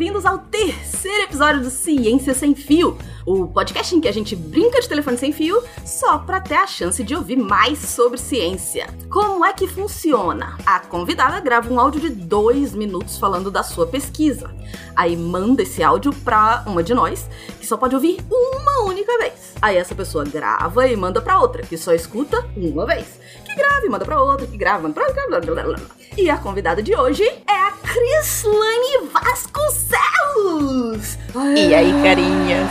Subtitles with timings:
[0.00, 4.80] bem-vindos ao terceiro episódio do Ciência Sem Fio, o podcast em que a gente brinca
[4.80, 8.86] de telefone sem fio só para ter a chance de ouvir mais sobre ciência.
[9.10, 10.56] Como é que funciona?
[10.64, 14.50] A convidada grava um áudio de dois minutos falando da sua pesquisa.
[14.96, 19.52] Aí manda esse áudio pra uma de nós, que só pode ouvir uma única vez.
[19.60, 23.20] Aí essa pessoa grava e manda pra outra, que só escuta uma vez.
[23.50, 25.26] Que grava e manda pra outra, que grava, manda pra outra.
[25.28, 25.78] Blá, blá, blá, blá.
[26.16, 31.18] E a convidada de hoje é a Crislane Vasconcelos!
[31.56, 32.70] E aí, carinhas?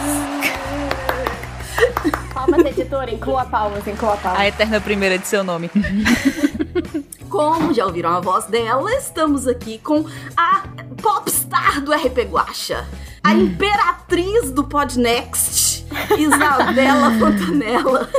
[2.33, 4.39] Palmas, editora, inclua palmas, inclua palmas.
[4.39, 5.69] A eterna primeira de seu nome.
[7.29, 10.63] Como já ouviram a voz dela, estamos aqui com a
[11.01, 12.87] popstar do RP Guacha,
[13.23, 15.68] a imperatriz do Podnext,
[16.17, 18.09] Isabela Fontanella.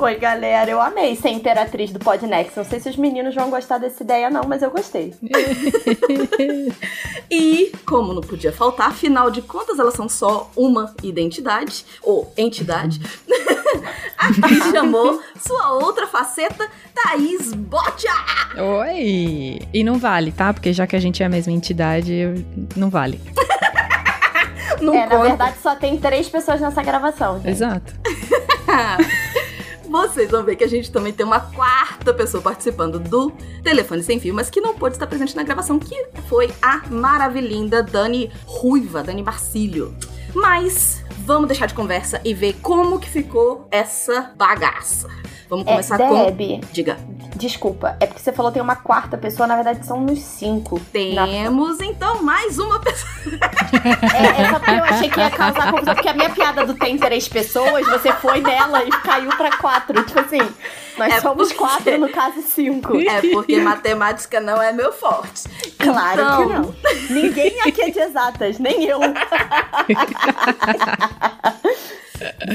[0.00, 2.56] Oi, galera, eu amei ser imperatriz do Podnext.
[2.56, 5.12] Não sei se os meninos vão gostar dessa ideia, não, mas eu gostei.
[7.30, 12.98] E, como não podia faltar, afinal de contas, elas são só uma identidade, ou entidade.
[14.16, 18.10] Aqui chamou sua outra faceta, Thaís Botia!
[18.80, 19.58] Oi!
[19.74, 20.54] E não vale, tá?
[20.54, 22.34] Porque já que a gente é a mesma entidade, eu-
[22.74, 23.20] não vale.
[24.80, 25.22] Não é, na conta.
[25.28, 27.48] verdade, só tem três pessoas nessa gravação, gente.
[27.50, 27.94] Exato.
[29.88, 33.30] Vocês vão ver que a gente também tem uma quarta pessoa participando do
[33.62, 37.82] Telefone Sem Fio, mas que não pôde estar presente na gravação, que foi a maravilhinda
[37.82, 39.94] Dani Ruiva, Dani Marcílio.
[40.34, 45.08] Mas vamos deixar de conversa e ver como que ficou essa bagaça.
[45.48, 46.26] Vamos É, começar com...
[46.32, 46.98] Deb, Diga.
[47.38, 50.80] Desculpa, é porque você falou que tem uma quarta pessoa, na verdade são nos cinco.
[51.14, 53.10] Na- Temos, então, mais uma pessoa.
[54.14, 56.74] É, é só porque eu achei que ia causar confusão, porque a minha piada do
[56.74, 60.02] tem três pessoas, você foi nela e caiu pra quatro.
[60.04, 60.38] Tipo assim,
[60.98, 62.96] nós É somos porque- quatro, no caso cinco.
[62.98, 65.44] É porque matemática não é meu forte.
[65.78, 66.74] Claro Então, que não.
[67.10, 68.98] Ninguém aqui é de exatas, nem eu.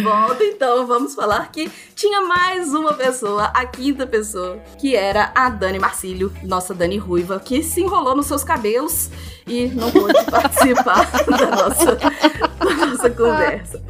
[0.03, 5.49] Volta então, vamos falar que tinha mais uma pessoa, a quinta pessoa, que era a
[5.49, 9.09] Dani Marcílio, nossa Dani Ruiva, que se enrolou nos seus cabelos
[9.47, 13.81] e não pôde participar da nossa, da nossa conversa.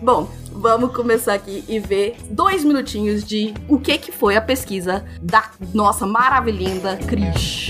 [0.00, 5.04] Bom, vamos começar aqui e ver dois minutinhos de o que, que foi a pesquisa
[5.20, 7.68] da nossa maravilhinda Cris.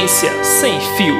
[0.00, 1.14] Ciência sem fio.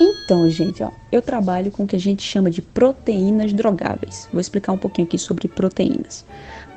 [0.00, 4.28] Então, gente, ó, eu trabalho com o que a gente chama de proteínas drogáveis.
[4.32, 6.26] Vou explicar um pouquinho aqui sobre proteínas.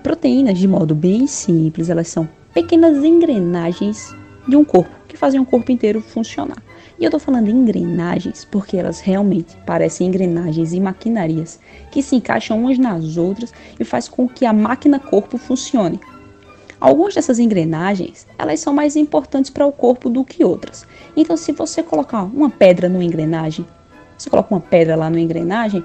[0.04, 4.16] Proteínas, de modo bem simples, elas são pequenas engrenagens
[4.48, 6.62] de um corpo que fazem o corpo inteiro funcionar.
[7.04, 11.60] E eu tô falando engrenagens porque elas realmente parecem engrenagens e maquinarias
[11.92, 16.00] que se encaixam umas nas outras e faz com que a máquina corpo funcione.
[16.80, 20.88] Algumas dessas engrenagens, elas são mais importantes para o corpo do que outras.
[21.14, 23.68] Então, se você colocar uma pedra numa engrenagem,
[24.18, 25.84] você coloca uma pedra lá na engrenagem,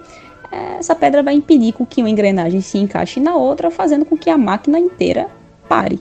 [0.53, 4.31] eh, essa pedra vai impedir que uma engrenagem se encaixe na outra, fazendo com que
[4.31, 5.27] a máquina inteira
[5.69, 5.99] pare.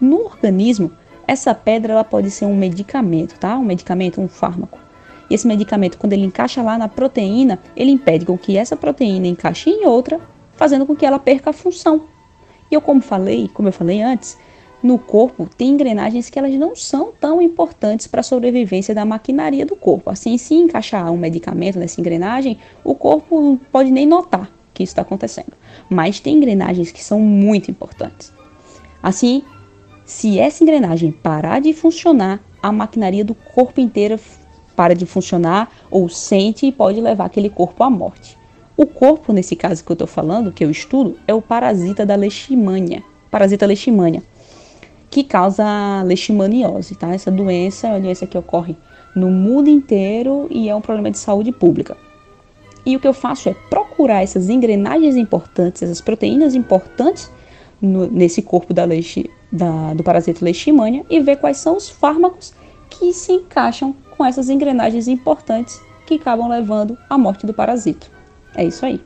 [0.00, 0.92] No organismo,
[1.30, 3.56] essa pedra ela pode ser um medicamento, tá?
[3.56, 4.80] Um medicamento, um fármaco.
[5.30, 9.28] E esse medicamento, quando ele encaixa lá na proteína, ele impede com que essa proteína
[9.28, 10.20] encaixe em outra,
[10.56, 12.08] fazendo com que ela perca a função.
[12.68, 14.36] E eu, como falei, como eu falei antes,
[14.82, 19.64] no corpo tem engrenagens que elas não são tão importantes para a sobrevivência da maquinaria
[19.64, 20.10] do corpo.
[20.10, 24.90] Assim, se encaixar um medicamento nessa engrenagem, o corpo não pode nem notar que isso
[24.90, 25.52] está acontecendo.
[25.88, 28.32] Mas tem engrenagens que são muito importantes.
[29.00, 29.44] Assim,
[30.10, 34.18] se essa engrenagem parar de funcionar, a maquinaria do corpo inteiro
[34.74, 38.36] para de funcionar ou sente e pode levar aquele corpo à morte.
[38.76, 42.16] O corpo, nesse caso que eu estou falando, que eu estudo, é o parasita da
[42.16, 43.04] leishmania.
[43.30, 44.20] Parasita leishmania,
[45.08, 47.14] que causa leishmaniose, tá?
[47.14, 48.76] Essa doença é uma doença que ocorre
[49.14, 51.96] no mundo inteiro e é um problema de saúde pública.
[52.84, 57.30] E o que eu faço é procurar essas engrenagens importantes, essas proteínas importantes
[57.80, 62.52] no- nesse corpo da leishi, da- do parasita leishmania e ver quais são os fármacos
[62.88, 68.10] que se encaixam com essas engrenagens importantes que acabam levando à morte do parasito.
[68.54, 69.00] É isso aí.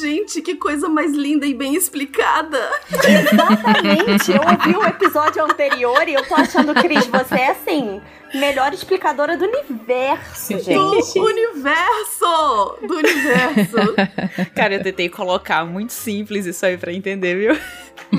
[0.00, 2.58] Gente, que coisa mais linda e bem explicada!
[2.92, 8.00] Exatamente, eu ouvi o episódio anterior e eu tô achando, Cris, você é assim,
[8.34, 11.14] melhor explicadora do universo, gente.
[11.14, 12.78] Do universo!
[12.86, 13.94] Do universo!
[14.54, 17.58] Cara, eu tentei colocar muito simples isso aí pra entender, viu?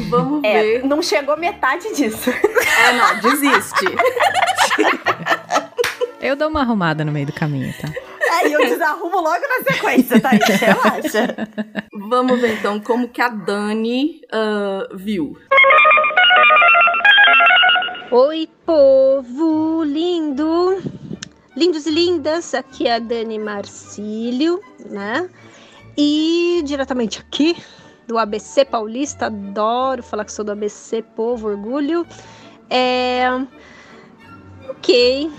[0.10, 0.84] Vamos É, ver.
[0.86, 2.30] não chegou metade disso.
[2.30, 3.86] É, não, desiste.
[6.22, 7.90] Eu dou uma arrumada no meio do caminho, tá?
[8.32, 10.30] aí eu desarrumo logo na sequência, tá?
[10.30, 11.36] Relaxa.
[12.10, 15.38] Vamos ver então como que a Dani ah, viu.
[18.16, 20.80] Oi, povo lindo!
[21.58, 25.28] Lindos e lindas, aqui é a Dani Marcílio, né?
[25.98, 27.58] E diretamente aqui
[28.08, 32.06] do ABC Paulista, adoro falar que sou do ABC, povo, orgulho.
[32.70, 33.26] É.
[34.70, 35.32] Ok.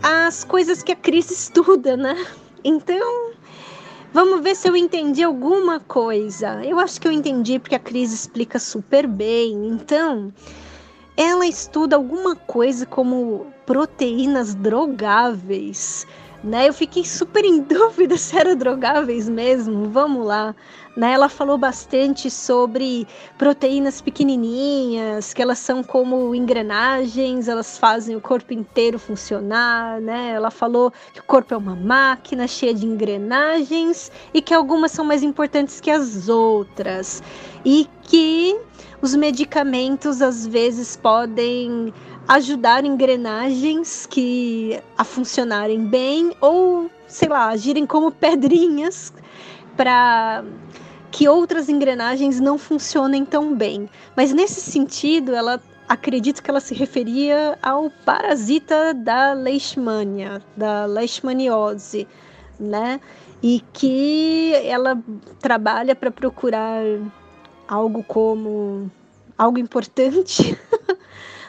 [0.00, 2.24] As coisas que a Cris estuda, né?
[2.62, 3.32] Então,
[4.12, 6.64] vamos ver se eu entendi alguma coisa.
[6.64, 9.66] Eu acho que eu entendi porque a Cris explica super bem.
[9.66, 10.32] Então,
[11.16, 16.06] ela estuda alguma coisa como proteínas drogáveis,
[16.44, 16.68] né?
[16.68, 19.88] Eu fiquei super em dúvida se era drogáveis mesmo.
[19.88, 20.54] Vamos lá.
[20.96, 21.12] Né?
[21.12, 23.06] Ela falou bastante sobre
[23.36, 30.32] proteínas pequenininhas, que elas são como engrenagens, elas fazem o corpo inteiro funcionar, né?
[30.34, 35.04] Ela falou que o corpo é uma máquina cheia de engrenagens e que algumas são
[35.04, 37.22] mais importantes que as outras.
[37.62, 38.58] E que
[39.02, 41.92] os medicamentos às vezes podem
[42.26, 49.12] ajudar engrenagens que a funcionarem bem ou, sei lá, agirem como pedrinhas
[49.76, 50.42] para
[51.16, 53.88] que outras engrenagens não funcionem tão bem.
[54.14, 55.58] Mas nesse sentido, ela
[55.88, 62.06] acredito que ela se referia ao parasita da leishmania, da leishmaniose,
[62.60, 63.00] né?
[63.42, 65.02] E que ela
[65.40, 66.82] trabalha para procurar
[67.66, 68.90] algo como
[69.38, 70.54] algo importante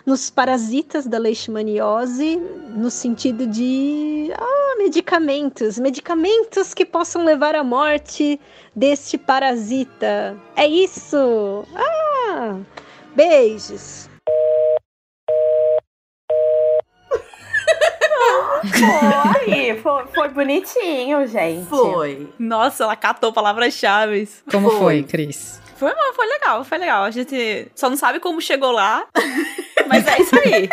[0.07, 2.37] nos parasitas da leishmaniose,
[2.69, 8.39] no sentido de ah, medicamentos, medicamentos que possam levar à morte
[8.73, 10.37] deste parasita.
[10.55, 11.65] É isso!
[11.75, 12.55] Ah!
[13.13, 14.09] Beijos!
[19.43, 21.67] Foi, foi, foi bonitinho, gente.
[21.67, 22.29] Foi.
[22.39, 24.27] Nossa, ela catou palavras-chave.
[24.49, 24.79] Como Foi.
[24.79, 25.61] foi, Cris?
[25.77, 27.03] Foi, foi legal, foi legal.
[27.03, 29.05] A gente só não sabe como chegou lá,
[29.87, 30.69] mas é isso aí.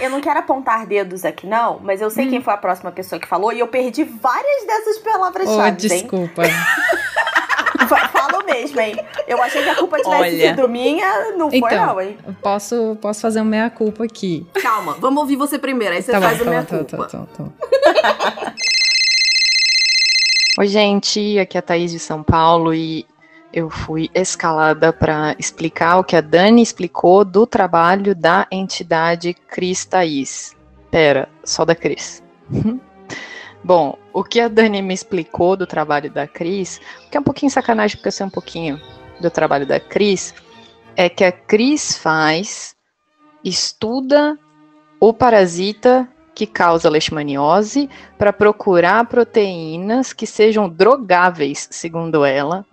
[0.00, 3.20] Eu não quero apontar dedos aqui, não, mas eu sei quem foi a próxima pessoa
[3.20, 5.76] que falou e eu perdi várias dessas Oh, palavras-chave, hein?
[6.00, 6.42] desculpa.
[7.88, 8.96] Fa- Falo mesmo, hein?
[9.28, 10.48] Eu achei que a culpa tivesse Olha.
[10.50, 12.16] sido minha, não foi, Então, não, hein?
[12.42, 14.46] Posso, posso fazer um meia-culpa aqui.
[14.60, 16.84] Calma, vamos ouvir você primeiro, aí você tá faz bom, tá bom, culpa.
[16.84, 18.52] tá bom, tá bom, tá bom.
[20.58, 23.06] Oi, gente, aqui é a Thaís de São Paulo e
[23.52, 29.84] eu fui escalada para explicar o que a Dani explicou do trabalho da entidade Cris
[29.84, 30.56] Thaís.
[30.90, 32.22] Pera, só da Cris.
[33.64, 37.50] Bom, o que a Dani me explicou do trabalho da Cris, que é um pouquinho
[37.50, 38.80] sacanagem porque eu sei um pouquinho
[39.20, 40.34] do trabalho da Cris,
[40.96, 42.74] é que a Cris faz,
[43.44, 44.36] estuda
[44.98, 47.88] o parasita que causa leishmaniose
[48.18, 52.66] para procurar proteínas que sejam drogáveis, segundo ela,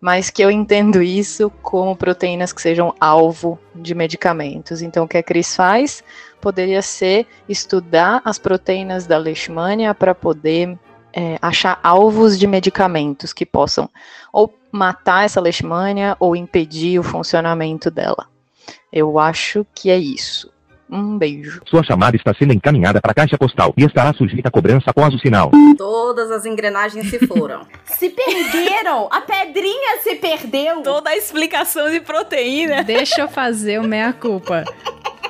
[0.00, 4.80] mas que eu entendo isso como proteínas que sejam alvo de medicamentos.
[4.80, 6.02] Então, o que a Cris faz
[6.40, 10.78] poderia ser estudar as proteínas da leishmania para poder
[11.12, 13.90] é, achar alvos de medicamentos que possam
[14.32, 18.26] ou matar essa leishmania ou impedir o funcionamento dela.
[18.92, 20.49] Eu acho que é isso.
[20.90, 21.60] Um beijo.
[21.66, 25.14] Sua chamada está sendo encaminhada para a caixa postal e estará sujeita a cobrança após
[25.14, 25.50] o sinal.
[25.78, 27.66] Todas as engrenagens se foram.
[27.84, 29.08] Se perderam!
[29.10, 30.80] A pedrinha se perdeu!
[30.82, 32.82] Toda a explicação de proteína.
[32.82, 34.64] Deixa eu fazer o meia-culpa.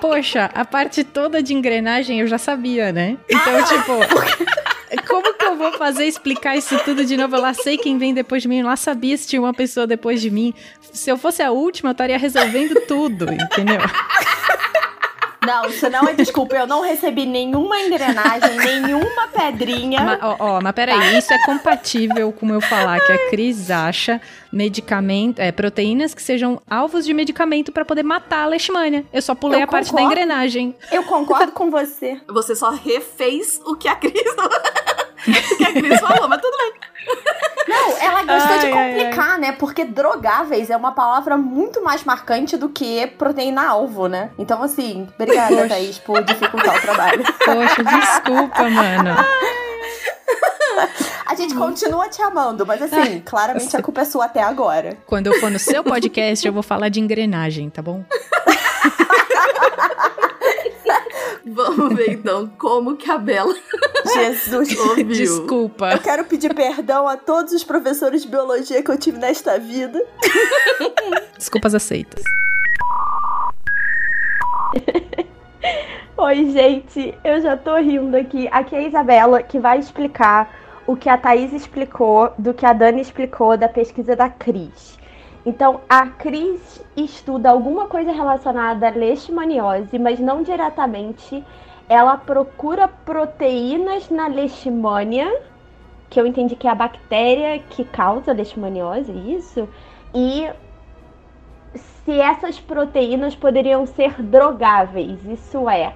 [0.00, 3.18] Poxa, a parte toda de engrenagem eu já sabia, né?
[3.28, 7.36] Então, tipo, como que eu vou fazer explicar isso tudo de novo?
[7.36, 9.86] Eu lá sei quem vem depois de mim, eu lá sabia se tinha uma pessoa
[9.86, 10.54] depois de mim.
[10.92, 13.80] Se eu fosse a última, eu estaria resolvendo tudo, entendeu?
[15.46, 16.54] Não, isso não é desculpa.
[16.56, 20.00] Eu não recebi nenhuma engrenagem, nenhuma pedrinha.
[20.02, 24.20] Mas, ó, ó, mas peraí, isso é compatível com eu falar que a Cris acha
[24.52, 29.04] medicamento, é, proteínas que sejam alvos de medicamento pra poder matar a leishmania.
[29.12, 30.12] Eu só pulei Eu a parte da concordo.
[30.12, 30.74] engrenagem.
[30.92, 32.20] Eu concordo com você.
[32.28, 34.14] Você só refez o que a Cris,
[35.26, 36.72] o que a Cris falou, mas tudo bem.
[37.68, 39.52] Não, ela gostou de Ai, ai, complicar, né?
[39.52, 44.30] Porque drogáveis é uma palavra muito mais marcante do que proteína-alvo, né?
[44.38, 45.68] Então, assim, obrigada, Poxa.
[45.68, 47.22] Thaís, por dificultar o trabalho.
[47.44, 49.10] Poxa, desculpa, mano.
[51.26, 54.96] A gente continua te amando, mas assim, claramente a culpa é sua até agora.
[55.06, 58.04] Quando eu for no seu podcast, eu vou falar de engrenagem, tá bom?
[61.46, 63.54] Vamos ver então como que a Bela
[64.14, 64.78] Jesus.
[64.78, 65.06] ouviu.
[65.06, 65.92] Desculpa.
[65.92, 70.00] Eu quero pedir perdão a todos os professores de biologia que eu tive nesta vida.
[71.36, 72.22] Desculpas aceitas.
[76.16, 78.46] Oi, gente, eu já tô rindo aqui.
[78.52, 80.54] Aqui é a Isabela que vai explicar
[80.86, 84.99] o que a Thaís explicou do que a Dani explicou da pesquisa da Cris.
[85.44, 91.44] Então, a Cris estuda alguma coisa relacionada à leishmaniose, mas não diretamente.
[91.88, 95.42] Ela procura proteínas na leishmania,
[96.08, 99.68] que eu entendi que é a bactéria que causa leishmaniose, isso?
[100.14, 100.48] E
[101.74, 105.94] se essas proteínas poderiam ser drogáveis, isso é,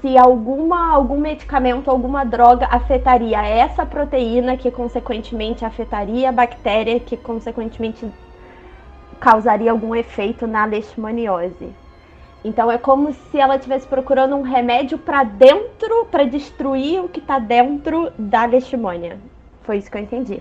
[0.00, 7.16] se alguma, algum medicamento, alguma droga afetaria essa proteína, que consequentemente afetaria a bactéria, que
[7.16, 8.06] consequentemente
[9.18, 11.74] causaria algum efeito na leishmaniose.
[12.44, 17.18] Então é como se ela estivesse procurando um remédio para dentro, para destruir o que
[17.18, 19.18] está dentro da leishmania.
[19.64, 20.38] Foi isso que eu entendi.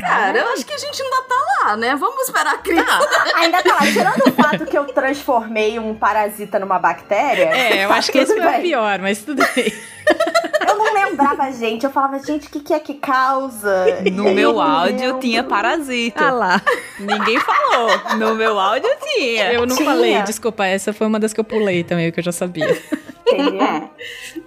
[0.00, 1.34] Cara, eu acho que a gente ainda tá
[1.64, 1.94] lá, né?
[1.94, 2.84] Vamos esperar a Cris.
[3.36, 3.80] Ainda tá lá.
[3.80, 7.44] Tirando o fato que eu transformei um parasita numa bactéria.
[7.44, 9.72] É, eu tá acho que esse foi o pior, mas tudo bem.
[10.72, 11.84] Eu não lembrava, gente.
[11.84, 13.84] Eu falava, gente, o que, que é que causa?
[14.12, 16.24] No E meu eu áudio tinha parasita.
[16.26, 16.62] Ah lá.
[16.98, 17.90] Ninguém falou.
[18.18, 19.52] No meu áudio tinha.
[19.52, 19.90] Eu não Tinha.
[19.90, 22.80] falei, desculpa, essa foi uma das que eu pulei também, que eu já sabia.
[23.26, 23.90] Entendeu?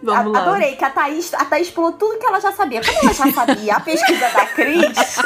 [0.04, 0.46] Vamos A- lá.
[0.48, 2.82] Adorei que a Thaís, a Thaís pulou tudo que ela já sabia.
[2.84, 5.18] Como ela já sabia a pesquisa da Cris,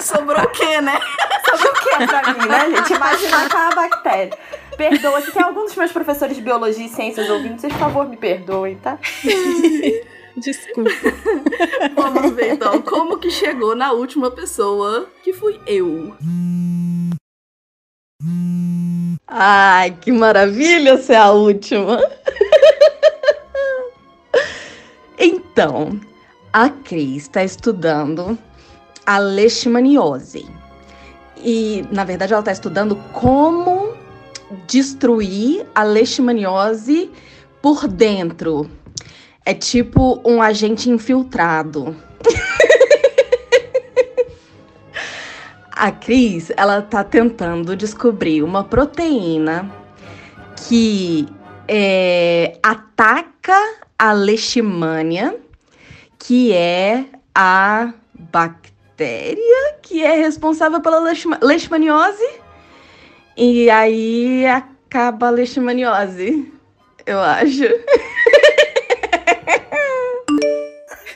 [0.00, 0.98] Sobrou o quê, né?
[1.50, 2.92] sobre o que pra mim, né, gente?
[2.92, 4.38] Imaginar que é uma bactéria.
[4.78, 8.08] Perdoa, se tem algum dos meus professores de biologia e ciências ouvindo, vocês, por favor,
[8.08, 8.96] me perdoem, tá?
[10.38, 10.90] Desculpa.
[11.96, 16.14] Vamos ver então como que chegou na última pessoa, que fui eu.
[19.26, 22.00] Ai, que maravilha ser a última.
[25.18, 26.00] então,
[26.52, 28.38] a Cris está estudando
[29.04, 30.46] a leishmaniose.
[31.38, 33.97] E, na verdade, ela está estudando como
[34.66, 37.10] destruir a leishmaniose
[37.60, 38.70] por dentro.
[39.44, 41.96] É tipo um agente infiltrado.
[45.70, 49.70] A Cris, ela tá tentando descobrir uma proteína
[50.66, 51.28] que
[51.68, 53.54] é, ataca
[53.96, 55.38] a leishmania,
[56.18, 62.28] que é a bactéria que é responsável pela leishma- leishmaniose.
[63.40, 66.52] E aí acaba a leishmaniose,
[67.06, 67.62] eu acho.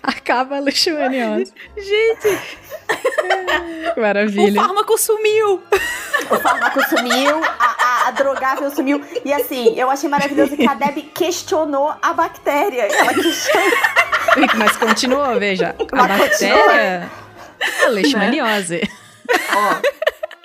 [0.04, 1.52] Acaba a leishmaniose.
[1.76, 2.38] Gente,
[3.94, 4.60] Que o Maravilha.
[4.62, 5.62] fármaco sumiu.
[6.30, 9.04] O fármaco sumiu, a, a, a drogável sumiu.
[9.24, 12.82] E assim, eu achei maravilhoso que a Deb questionou a bactéria.
[12.82, 13.68] Ela questionou.
[14.56, 15.74] Mas continuou, veja.
[15.92, 17.10] A Mas bactéria.
[17.84, 18.80] A leishmaniose.
[19.54, 19.74] Ó,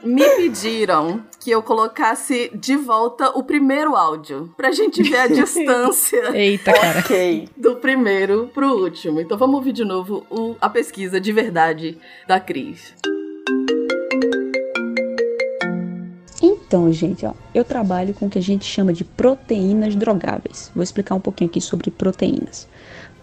[0.03, 6.37] me pediram que eu colocasse de volta o primeiro áudio, pra gente ver a distância
[6.37, 6.99] Eita, cara.
[6.99, 7.49] ok.
[7.57, 9.19] do primeiro pro último.
[9.19, 12.93] Então vamos ouvir de novo o- a pesquisa de verdade da Cris.
[16.41, 20.69] Então, gente, ó, eu trabalho com o que a gente chama de proteínas drogáveis.
[20.75, 22.67] Vou explicar um pouquinho aqui sobre proteínas.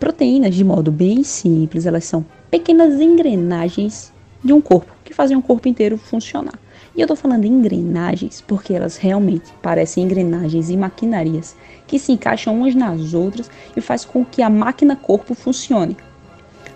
[0.01, 4.13] Proteínas, de modo bem simples, elas são pequenas engrenagens
[4.43, 6.59] de um corpo que fazem um corpo inteiro funcionar.
[6.97, 12.55] E eu tô falando engrenagens porque elas realmente parecem engrenagens e maquinarias que se encaixam
[12.55, 15.97] umas nas outras e faz com que a máquina corpo funcione.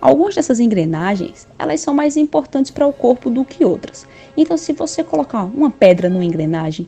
[0.00, 4.06] Algumas dessas engrenagens, elas são mais importantes para o corpo do que outras.
[4.36, 6.86] Então, se você colocar uma pedra numa engrenagem,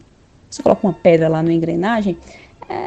[0.49, 2.17] você coloca uma pedra lá numa engrenagem,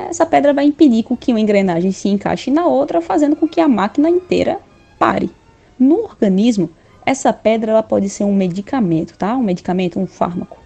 [0.10, 3.68] essa pedra vai impedir que uma engrenagem se encaixe na outra, fazendo com que a
[3.68, 4.60] máquina inteira
[4.98, 5.30] pare.
[5.78, 6.70] No organismo,
[7.06, 9.36] essa pedra ela pode ser um medicamento, tá?
[9.36, 10.58] Um medicamento, um fármaco.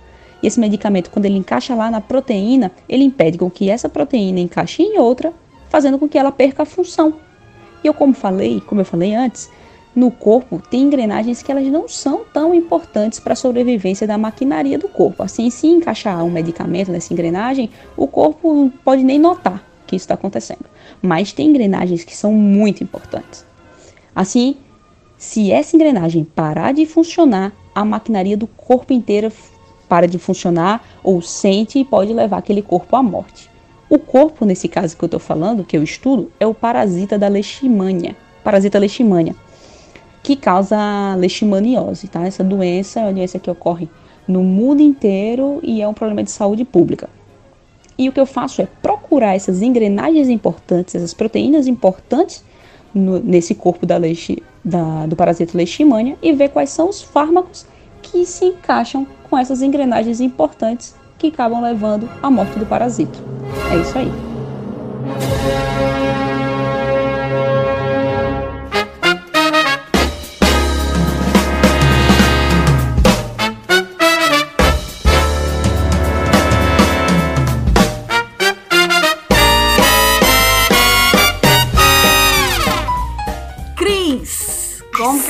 [0.41, 4.39] E esse medicamento, quando ele encaixa lá na proteína, ele impede com que essa proteína
[4.39, 5.33] encaixe em outra,
[5.69, 7.15] fazendo com que ela perca a função.
[7.83, 9.49] E eu, como falei, como eu falei antes,
[9.95, 14.77] no corpo tem engrenagens que elas não são tão importantes para a sobrevivência da maquinaria
[14.77, 15.23] do corpo.
[15.23, 20.03] Assim, se encaixar um medicamento nessa engrenagem, o corpo não pode nem notar que isso
[20.03, 20.65] está acontecendo.
[21.01, 23.43] Mas tem engrenagens que são muito importantes.
[24.13, 24.57] Assim,
[25.17, 29.31] se essa engrenagem parar de funcionar, a maquinaria do corpo inteiro
[29.87, 33.49] para de funcionar ou sente e pode levar aquele corpo à morte.
[33.89, 37.27] O corpo, nesse caso que eu estou falando, que eu estudo, é o parasita da
[37.27, 39.35] leishmania, parasita leishmania,
[40.21, 42.25] que causa leishmaniose, tá?
[42.25, 43.87] Essa doença é uma doença que ocorre
[44.27, 47.09] no mundo inteiro e é um problema de saúde pública.
[47.97, 52.43] E o que eu faço é procurar essas engrenagens importantes, essas proteínas importantes
[52.93, 53.97] no- nesse corpo da
[54.63, 57.65] da- do parasita leishmania e ver quais são os fármacos
[58.01, 63.19] que se encaixam com essas engrenagens importantes que acabam levando à morte do parasito.
[63.71, 64.11] É isso aí.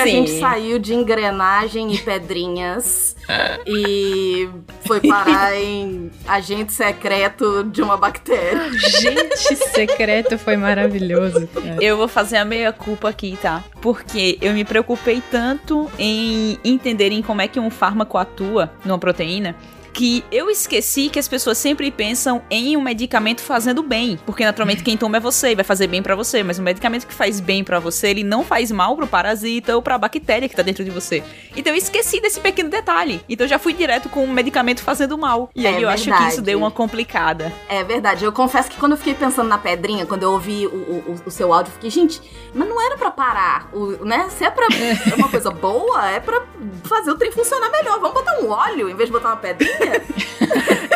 [0.08, 3.16] A gente saiu de engrenagem e pedrinhas
[3.66, 4.50] e
[4.86, 8.72] foi parar em agente secreto de uma bactéria?
[8.74, 11.48] Gente, secreto foi maravilhoso.
[11.48, 11.78] cara.
[11.82, 13.64] Eu vou fazer a meia culpa aqui, tá?
[13.82, 19.56] Porque eu me preocupei tanto em entenderem como é que um fármaco atua numa proteína
[19.98, 24.84] que eu esqueci que as pessoas sempre pensam em um medicamento fazendo bem, porque naturalmente
[24.84, 27.39] quem toma é você e vai fazer bem pra você, mas um medicamento que faz
[27.39, 30.84] bem pra você, ele não faz mal pro parasita ou pra bactéria que tá dentro
[30.86, 31.24] de você.
[31.56, 33.20] Então eu esqueci desse pequeno detalhe.
[33.27, 35.50] Então eu já fui direto com um medicamento fazendo mal.
[35.56, 36.32] E É aí eu acho que verdade.
[36.34, 37.51] isso deu uma complicada.
[37.68, 38.24] É verdade.
[38.24, 41.32] Eu confesso que quando eu fiquei pensando na pedrinha, quando eu ouvi o, o, o
[41.32, 42.22] seu áudio, eu fiquei, gente,
[42.54, 44.30] mas não era pra parar, o, né?
[44.30, 44.68] Se é pra
[45.12, 46.44] é uma coisa boa, é pra
[46.84, 48.00] fazer o trem funcionar melhor.
[48.00, 49.87] Vamos botar um óleo em vez de botar uma pedrinha?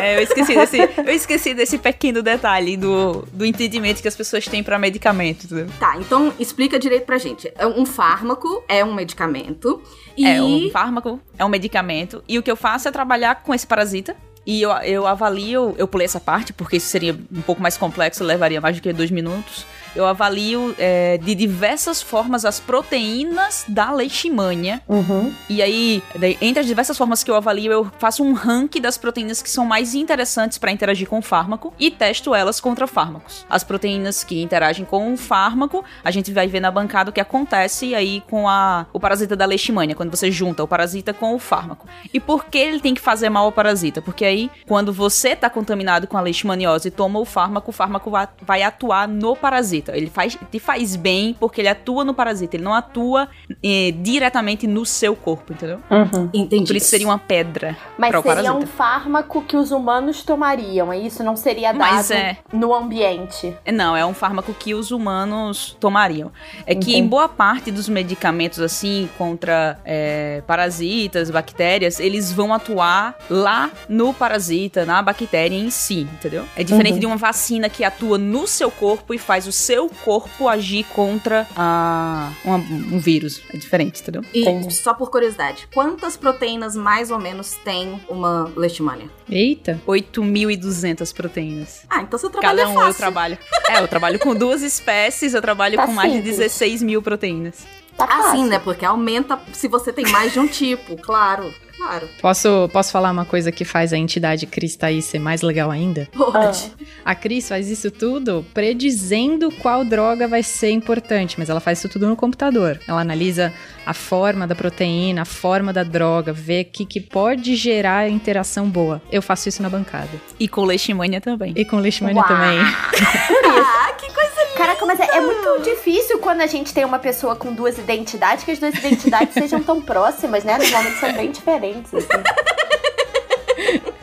[0.02, 4.46] É, eu esqueci desse, eu esqueci desse pequeno detalhe do, do entendimento que as pessoas
[4.48, 5.46] têm pra medicamento.
[5.46, 5.68] entendeu?
[5.80, 7.52] tá, então explica direito pra gente.
[7.56, 9.80] É Um fármaco é um medicamento
[10.18, 10.26] e...
[10.26, 12.24] É um fármaco, é um medicamento.
[12.28, 14.16] E o que eu faço é trabalhar com esse parasita.
[14.44, 18.24] E eu, eu avalio, eu pulei essa parte, porque isso seria um pouco mais complexo,
[18.24, 19.68] levaria mais do que dois minutos.
[19.96, 24.82] Eu avalio é, de diversas formas as proteínas da leishmania.
[24.88, 25.34] Uhum.
[25.50, 26.04] E aí,
[26.42, 29.66] entre as diversas formas que eu avalio, eu faço um ranking das proteínas que são
[29.66, 33.46] mais interessantes para interagir com o fármaco e testo elas contra fármacos.
[33.50, 37.20] As proteínas que interagem com o fármaco, a gente vai ver na bancada o que
[37.22, 41.40] acontece aí com a, o parasita da leishmania, quando você junta o parasita com o
[41.40, 41.88] fármaco.
[42.14, 44.02] E por que ele tem que fazer mal ao parasita?
[44.02, 48.12] Porque aí, quando você tá contaminado com a leishmaniose e toma o fármaco, o fármaco
[48.12, 49.81] va- vai atuar no parasita.
[49.90, 53.28] Ele faz, te faz bem porque ele atua no parasita, ele não atua
[53.64, 55.80] eh, diretamente no seu corpo, entendeu?
[55.90, 56.30] Uhum.
[56.34, 56.66] Entendi.
[56.68, 58.54] Por isso seria uma pedra Mas seria parasita.
[58.54, 61.24] um fármaco que os humanos tomariam, é isso?
[61.24, 62.38] Não seria dado Mas é.
[62.52, 63.56] no ambiente.
[63.74, 66.32] Não, é um fármaco que os humanos tomariam.
[66.66, 67.08] É que em Entendi.
[67.10, 74.86] boa parte dos medicamentos, assim, contra é, parasitas, bactérias, eles vão atuar lá no parasita,
[74.86, 76.44] na bactéria em si, entendeu?
[76.56, 77.00] É diferente Uhum.
[77.00, 81.48] de uma vacina que atua no seu corpo e faz o seu corpo agir contra
[81.56, 83.42] a, uma- um vírus.
[83.54, 84.24] É diferente, entendeu?
[84.34, 84.74] E Entendi.
[84.74, 89.10] só por curiosidade, quantas proteínas mais ou menos tem uma leishmania?
[89.30, 89.80] Eita.
[89.88, 91.82] 8.200 proteínas.
[91.90, 92.90] Ah, então seu trabalho Cada é um fácil.
[92.90, 93.38] eu trabalho.
[93.70, 96.38] É, eu trabalho com duas espécies, eu trabalho Tá com mais de simples.
[96.38, 97.66] 16 mil proteínas.
[97.98, 98.32] Tá Ah, fácil.
[98.32, 98.60] sim, né?
[98.60, 101.54] Porque aumenta se você tem mais de um tipo, claro.
[101.82, 102.08] Claro.
[102.22, 106.08] Posso, posso falar uma coisa que faz a entidade Cris Thaís ser mais legal ainda?
[106.14, 106.72] Pode.
[107.04, 111.90] A Cris faz isso tudo predizendo qual droga vai ser importante, mas ela faz isso
[111.90, 112.80] tudo no computador.
[112.88, 113.52] Ela analisa
[113.86, 118.70] a forma da proteína, a forma da droga, vê o que, que pode gerar interação
[118.70, 119.02] boa.
[119.12, 120.10] Eu faço isso na bancada.
[120.40, 121.54] E com leishmania também.
[121.56, 122.28] E com leishmania Uau.
[122.28, 122.60] também.
[123.54, 127.36] Ah, que coisa Caraca, mas é, é muito difícil quando a gente tem uma pessoa
[127.36, 130.58] com duas identidades, que as duas identidades sejam tão próximas, né?
[130.58, 131.94] Normalmente são bem diferentes.
[131.94, 132.08] assim.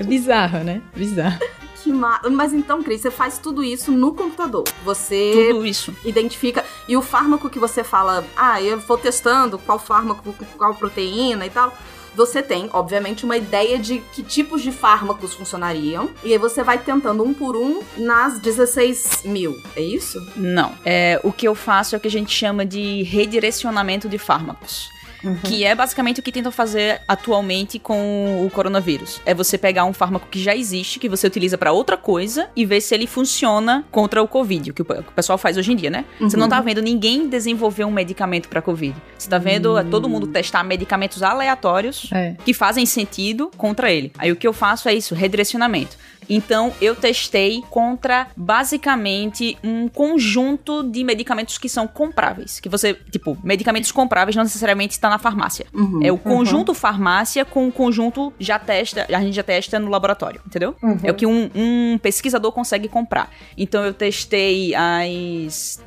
[0.01, 0.81] É bizarro, né?
[0.97, 1.39] Bizarro.
[1.89, 2.21] Que ma...
[2.31, 4.65] Mas então, Cris, você faz tudo isso no computador.
[4.85, 5.95] Você Tudo isso.
[6.05, 6.65] identifica.
[6.87, 11.51] E o fármaco que você fala, ah, eu vou testando qual fármaco, qual proteína e
[11.51, 11.75] tal.
[12.15, 16.11] Você tem, obviamente, uma ideia de que tipos de fármacos funcionariam.
[16.25, 19.57] E aí você vai tentando um por um nas 16 mil.
[19.77, 20.21] É isso?
[20.37, 20.75] Não.
[20.85, 24.91] É, o que eu faço é o que a gente chama de redirecionamento de fármacos.
[25.45, 29.21] Que é basicamente o que tentam fazer atualmente com o coronavírus.
[29.27, 32.65] É você pegar um fármaco que já existe, que você utiliza pra outra coisa, e
[32.65, 35.73] ver se ele funciona contra o Covid, o que o pe- o pessoal faz hoje
[35.73, 36.05] em dia, né?
[36.21, 38.95] Você não tá vendo ninguém desenvolver um medicamento pra Covid.
[39.19, 42.37] Você tá vendo é, todo mundo testar medicamentos aleatórios É.
[42.45, 44.13] que fazem sentido contra ele.
[44.19, 45.97] Aí o que eu faço é isso, redirecionamento.
[46.29, 52.61] Então eu testei contra basicamente um conjunto de medicamentos que são compráveis.
[52.61, 55.67] Que você, tipo, medicamentos compráveis não necessariamente está na farmácia.
[55.73, 56.01] Uhum.
[56.03, 60.41] É o conjunto farmácia com o conjunto já testa, a gente já testa no laboratório,
[60.47, 60.75] entendeu?
[61.03, 63.31] É o que um, um pesquisador consegue comprar.
[63.57, 65.81] Então eu testei as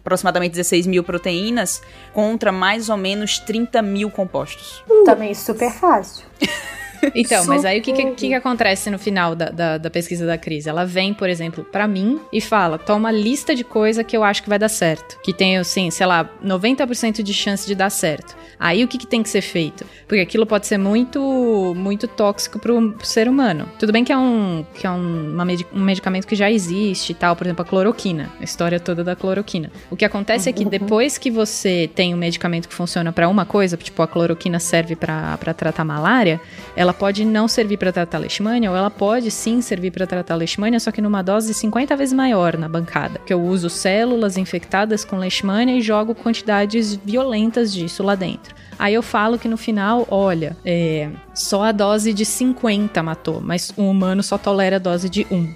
[0.00, 4.82] aproximadamente 16 mil proteínas contra mais ou menos 30 mil compostos.
[5.04, 6.24] Também super fácil.
[7.14, 10.38] Então, mas aí o que, que, que, acontece no final da, da, da pesquisa da
[10.38, 10.68] crise?
[10.68, 14.22] Ela vem, por exemplo, pra mim e fala: toma uma lista de coisa que eu
[14.22, 15.18] acho que vai dar certo.
[15.22, 18.36] Que tem, assim, sei lá, 90% de chance de dar certo.
[18.62, 19.84] Aí o que, que tem que ser feito?
[20.06, 23.68] Porque aquilo pode ser muito muito tóxico pro, pro ser humano.
[23.76, 25.36] Tudo bem que é um, que é um,
[25.72, 29.16] um medicamento que já existe e tal, por exemplo, a cloroquina, a história toda da
[29.16, 29.72] cloroquina.
[29.90, 33.44] O que acontece é que depois que você tem um medicamento que funciona pra uma
[33.44, 36.40] coisa, tipo a cloroquina serve pra tratar malária,
[36.76, 40.80] ela pode não servir pra tratar leishmania ou ela pode sim servir pra tratar leishmania,
[40.80, 43.20] só que numa dose 50 vezes maior na bancada.
[43.24, 48.54] Que eu uso células infectadas com leishmania e jogo quantidades violentas disso lá dentro.
[48.78, 53.72] Aí eu falo que no final, olha, é, só a dose de 50 matou, mas
[53.76, 55.54] um humano só tolera a dose de 1.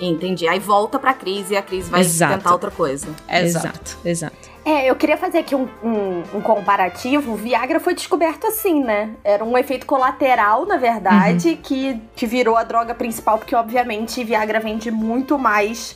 [0.00, 0.48] Entendi.
[0.48, 2.38] Aí volta pra crise e a crise vai Exato.
[2.38, 3.08] tentar outra coisa.
[3.28, 4.43] Exato, exato.
[4.64, 7.32] É, eu queria fazer aqui um, um- um comparativo.
[7.32, 9.10] O Viagra foi descoberto assim, né?
[9.22, 14.60] Era um efeito colateral, na verdade, que, que virou a droga principal, porque, obviamente, Viagra
[14.60, 15.94] vende muito mais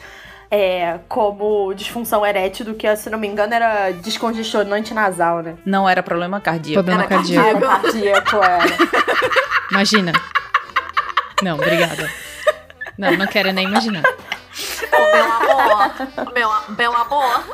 [0.51, 5.57] é, como disfunção erétil do que, se não me engano, era descongestionante nasal, né?
[5.65, 6.75] Não era problema cardíaco.
[6.85, 7.61] Problema Era cardíaco.
[7.61, 8.65] Cardíaco, era.
[9.71, 10.13] Imagina.
[11.43, 12.11] Não, obrigada.
[12.99, 14.03] Não, não quero nem imaginar.
[14.93, 15.93] Ô, meu amor,
[16.35, 17.45] meu, meu amor.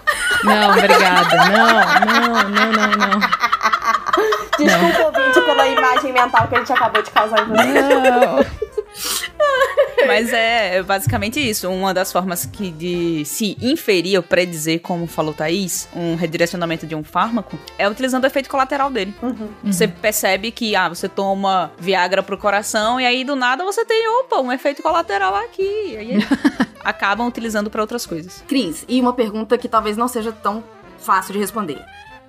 [0.44, 1.36] Não, obrigada.
[1.36, 1.68] Não,
[2.06, 3.20] não, não, não, não.
[4.58, 7.64] Desculpa, ouvinte, pela imagem mental que a gente acabou de causar em você.
[7.64, 8.63] Não.
[10.08, 11.68] Mas é basicamente isso.
[11.68, 16.94] Uma das formas que de se inferir ou predizer, como falou Thaís, um redirecionamento de
[16.94, 19.14] um fármaco, é utilizando o efeito colateral dele.
[19.62, 24.06] Você percebe que, ah, você toma Viagra pro coração e aí do nada você tem,
[24.20, 25.96] opa, um efeito colateral aqui.
[25.96, 26.18] Aí
[26.84, 28.44] acabam utilizando pra outras coisas.
[28.46, 30.62] Cris, e uma pergunta que talvez não seja tão
[30.98, 31.84] fácil de responder.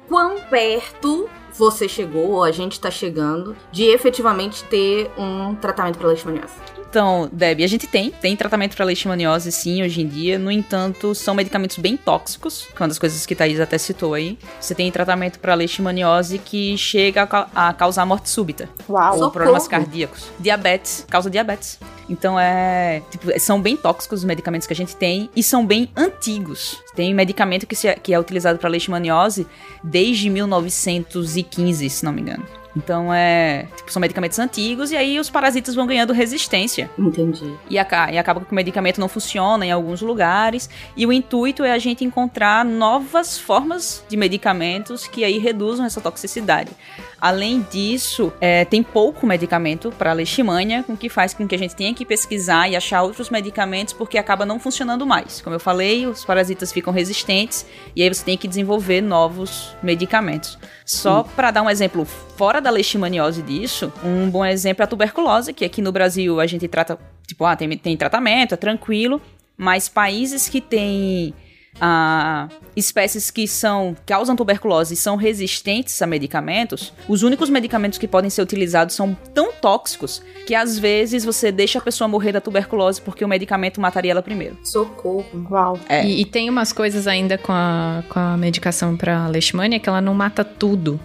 [0.08, 6.10] Quão perto você chegou, ou a gente tá chegando, de efetivamente ter um tratamento para
[6.10, 6.54] leishmaniose?
[6.96, 11.14] Então, Deb, a gente tem, tem tratamento para leishmaniose sim hoje em dia, no entanto,
[11.14, 14.40] são medicamentos bem tóxicos, que é uma das coisas que Thaís até citou aí.
[14.62, 19.08] Você tem tratamento para leishmaniose que chega a, a causar morte súbita, Uau.
[19.10, 19.32] ou Socorro.
[19.32, 21.78] problemas cardíacos, diabetes, causa diabetes.
[22.10, 25.90] Então é, tipo, são bem tóxicos os medicamentos que a gente tem e são bem
[25.98, 26.78] antigos.
[26.96, 29.46] Tem medicamento que, se- que é utilizado para leishmaniose
[29.84, 32.46] desde 1915, se não me engano.
[32.76, 36.90] Então é, tipo, são medicamentos antigos e aí os parasitas vão ganhando resistência.
[36.98, 37.54] Entendi.
[37.70, 40.70] E, aca- e acaba que o medicamento não funciona em alguns lugares.
[40.98, 46.02] E o intuito é a gente encontrar novas formas de medicamentos que aí reduzam essa
[46.02, 46.72] toxicidade.
[47.20, 51.76] Além disso, é, tem pouco medicamento para leishmania, com que faz com que a gente
[51.76, 55.42] tenha que pesquisar e achar outros medicamentos, porque acaba não funcionando mais.
[55.42, 60.58] Como eu falei, os parasitas ficam resistentes e aí você tem que desenvolver novos medicamentos.
[60.86, 65.54] Só para dar um exemplo fora da leishmaniose disso, um bom exemplo é a tuberculose,
[65.54, 66.98] que aqui no Brasil a gente trata,
[67.28, 69.22] tipo, ah, tem, tem tratamento, é tranquilo,
[69.56, 71.32] mas países que têm
[71.80, 78.08] ah, espécies que são causam tuberculose e são resistentes a medicamentos, os únicos medicamentos que
[78.08, 82.42] podem ser utilizados são tão tóxicos que às vezes você deixa a pessoa morrer da
[82.42, 84.58] tuberculose porque o medicamento mataria ela primeiro.
[84.64, 85.26] Socorro.
[85.52, 85.80] Uau.
[85.88, 86.06] É.
[86.06, 90.02] E, e tem umas coisas ainda com a, com a medicação pra leishmania que ela
[90.02, 91.00] não mata tudo.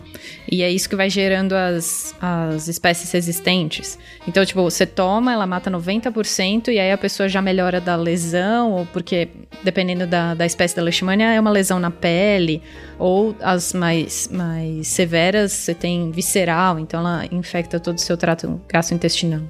[0.51, 3.99] E é isso que vai gerando as, as espécies resistentes.
[4.27, 8.73] Então, tipo, você toma, ela mata 90%, e aí a pessoa já melhora da lesão,
[8.73, 9.29] ou porque,
[9.63, 12.63] dependendo da, da espécie da leishmania, é uma lesão na pele,
[12.99, 18.61] ou as mais, mais severas, você tem visceral, então ela infecta todo o seu trato
[18.69, 19.41] gastrointestinal.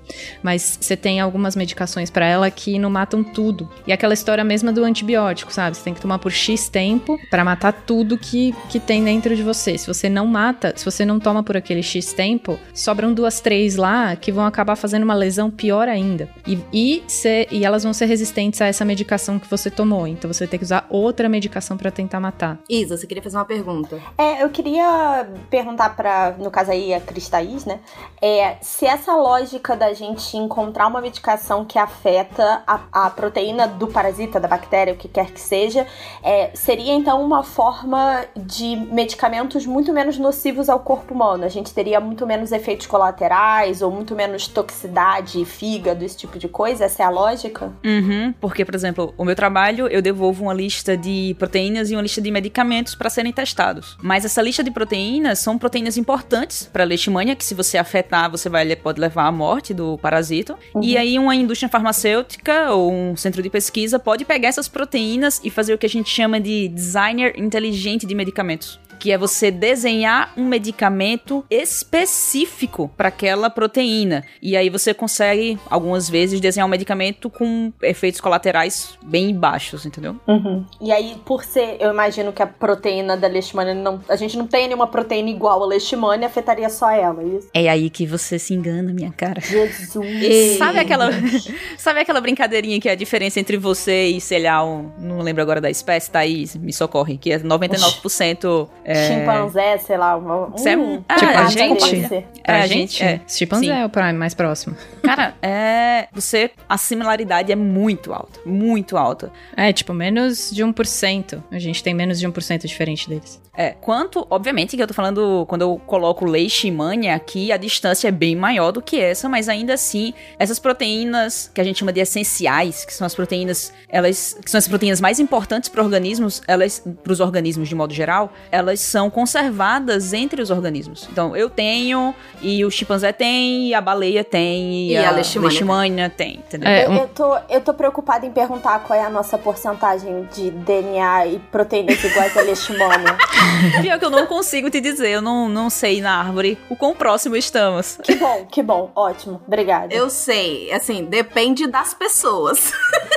[0.42, 3.68] Mas você tem algumas medicações pra ela que não matam tudo.
[3.86, 5.76] E aquela história mesma do antibiótico, sabe?
[5.76, 9.42] Você tem que tomar por X tempo pra matar tudo que, que tem dentro de
[9.42, 9.78] você.
[9.78, 13.76] Se você não mata, se você não toma por aquele X tempo, sobram duas, três
[13.76, 16.28] lá que vão acabar fazendo uma lesão pior ainda.
[16.46, 20.06] E, e, ser- e elas vão ser resistentes a essa medicação que você tomou.
[20.06, 22.58] Então você vai ter que usar outra medicação pra tentar matar.
[22.68, 23.98] Isa, você queria fazer uma pergunta?
[24.18, 27.80] É, eu queria perguntar pra, no caso aí, a Cris Thaís, né?
[28.20, 33.86] É, se essa lógica da gente encontrar uma medicação que afeta a, a proteína do
[33.86, 35.86] parasita, da bactéria, o que quer que seja,
[36.22, 41.44] é, seria então uma forma de medicamentos muito menos nocivos ao corpo humano.
[41.44, 46.48] A gente teria muito menos efeitos colaterais ou muito menos toxicidade, fígado, esse tipo de
[46.48, 46.84] coisa?
[46.84, 47.72] Essa é a lógica?
[47.84, 52.02] Uhum, porque, por exemplo, o meu trabalho eu devolvo uma lista de proteínas e uma
[52.02, 53.96] lista de medicamentos para serem testados.
[54.02, 58.48] Mas essa lista de proteínas são proteínas importantes para leishmania, que se você afetar, você
[58.48, 60.56] vai, pode levar à morte do parasito.
[60.80, 65.50] E aí uma indústria farmacêutica ou um centro de pesquisa pode pegar essas proteínas e
[65.50, 68.80] fazer o que a gente chama de designer inteligente de medicamentos.
[69.00, 74.22] Que é você desenhar um medicamento específico para aquela proteína.
[74.42, 80.16] E aí você consegue, algumas vezes, desenhar um medicamento com efeitos colaterais bem baixos, entendeu?
[80.28, 80.66] Uhum.
[80.80, 84.02] E aí, por ser, eu imagino que a proteína da leishmania não.
[84.06, 87.48] A gente não tem nenhuma proteína igual a leishmania, afetaria só ela, é isso?
[87.54, 89.40] É aí que você se engana, minha cara.
[89.40, 90.58] Jesus.
[90.58, 91.08] Sabe aquela,
[91.78, 95.42] sabe aquela brincadeirinha que é a diferença entre você e, sei lá, um, não lembro
[95.42, 99.06] agora da espécie, Thaís, me socorre, que é 99% é...
[99.08, 100.16] Chimpanzé, sei lá.
[100.16, 102.14] Um, Você é um- Ah, Tipo, é, a pode gente?
[102.14, 103.02] É, a É, gente?
[103.02, 103.20] é.
[103.28, 103.80] Chimpanzé Sim.
[103.80, 104.76] é o prime mais próximo.
[105.02, 106.08] Cara, é.
[106.12, 106.50] Você.
[106.68, 108.40] A similaridade é muito alta.
[108.44, 109.32] Muito alta.
[109.56, 111.42] É, tipo, menos de 1%.
[111.50, 113.40] A gente tem menos de 1% diferente deles.
[113.56, 113.70] É.
[113.80, 118.34] Quanto, obviamente, que eu tô falando, quando eu coloco leishmania aqui, a distância é bem
[118.34, 122.84] maior do que essa, mas ainda assim, essas proteínas que a gente chama de essenciais,
[122.84, 124.36] que são as proteínas, elas.
[124.42, 126.82] que são as proteínas mais importantes para organismos, elas.
[127.02, 131.08] para os organismos de modo geral, elas são conservadas entre os organismos.
[131.10, 135.48] Então, eu tenho, e o chimpanzé tem, e a baleia tem, e, E a leishmania
[135.50, 136.68] leishmania tem, entendeu?
[136.68, 140.28] É, eu, um- eu tô, eu tô preocupada em perguntar qual é a nossa porcentagem
[140.34, 143.16] de DNA e proteínas iguais a leishmania.
[143.82, 146.94] Pior que eu não consigo te dizer, eu não, não sei na árvore o quão
[146.94, 147.98] próximo estamos.
[148.02, 148.90] que bom, que bom.
[148.94, 149.40] Ótimo.
[149.46, 149.92] Obrigada.
[149.94, 152.72] Eu sei, assim, depende das pessoas.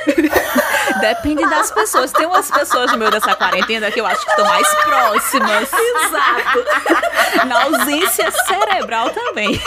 [0.99, 2.11] Depende das pessoas.
[2.11, 5.69] Tem umas pessoas no meio dessa quarentena que eu acho que estão mais próximas.
[5.73, 7.47] Exato.
[7.47, 9.59] Na ausência cerebral também.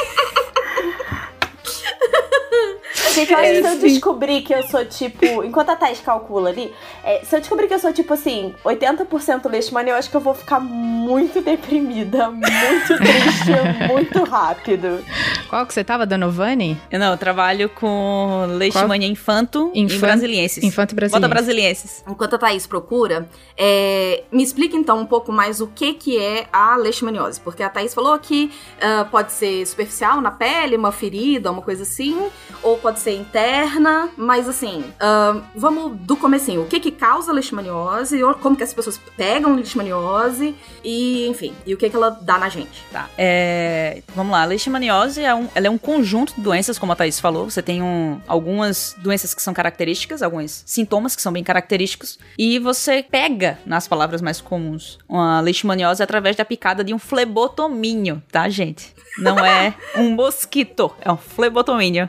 [3.22, 5.44] Acho que se eu descobrir que eu sou tipo.
[5.44, 6.72] Enquanto a Thais calcula ali,
[7.04, 10.20] é, se eu descobrir que eu sou tipo assim, 80% leishmania, eu acho que eu
[10.20, 12.48] vou ficar muito deprimida, muito
[12.98, 13.52] triste,
[13.92, 15.04] muito rápido.
[15.48, 16.76] Qual que você tava, Danovani?
[16.90, 20.62] Eu não, eu trabalho com leishmania infanto e Infan- brasilienses.
[20.64, 21.28] Infanto Bota brasileiro.
[21.28, 22.04] brasilienses.
[22.08, 26.46] Enquanto a Thaís procura, é, me explica então um pouco mais o que, que é
[26.52, 27.40] a leishmaniose.
[27.40, 28.50] Porque a Thaís falou que
[28.80, 32.16] ah, pode ser superficial, na pele, uma ferida, uma coisa assim,
[32.62, 36.62] ou pode ser interna, mas assim, ah, vamos do comecinho.
[36.62, 41.76] O que que causa leishmaniose, como que as pessoas pegam leishmaniose, e enfim, e o
[41.76, 42.82] que que ela dá na gente.
[42.90, 43.08] Tá.
[43.16, 46.96] É, vamos lá, a leishmaniose é um, ela é um conjunto de doenças, como a
[46.96, 47.50] Thaís falou.
[47.50, 52.58] Você tem um, algumas doenças que são características, alguns sintomas que são bem característicos, e
[52.58, 58.48] você pega, nas palavras mais comuns, uma leishmaniose através da picada de um flebotomínio, tá,
[58.48, 58.94] gente?
[59.18, 62.08] Não é um mosquito, é um flebotomínio.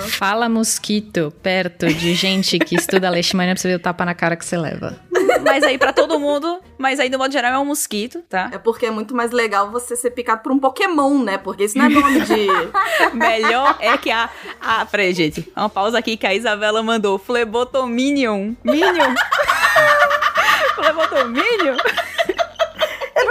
[0.00, 4.36] Fala mosquito perto de gente que estuda leishmania pra você ver o tapa na cara
[4.36, 4.98] que você leva.
[5.44, 8.50] Mas aí pra todo mundo, mas aí do modo geral é um mosquito, tá?
[8.52, 11.38] É porque é muito mais legal você ser picado por um Pokémon, né?
[11.38, 12.48] Porque isso não é nome de.
[13.14, 14.28] Melhor é que a.
[14.60, 15.50] Ah, peraí, gente.
[15.56, 17.18] Uma pausa aqui que a Isabela mandou.
[17.18, 18.54] Flebotominion.
[18.64, 19.14] Minion.
[20.74, 21.76] Flebotominion?